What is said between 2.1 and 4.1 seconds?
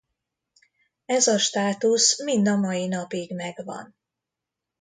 mind a mai napig megvan.